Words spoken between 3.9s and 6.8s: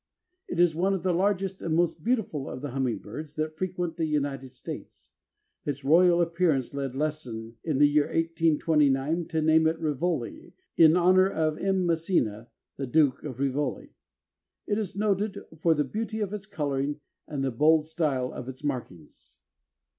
the United States. Its royal appearance